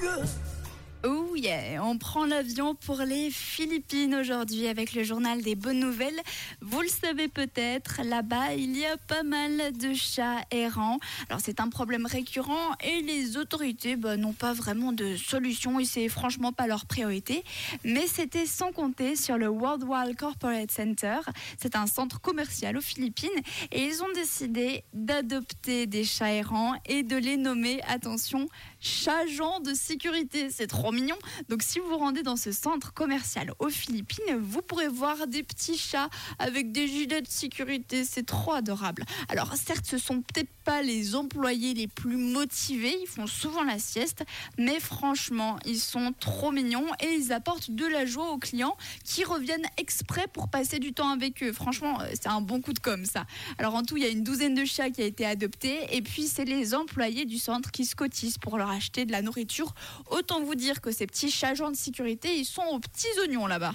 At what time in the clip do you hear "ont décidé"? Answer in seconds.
24.04-24.84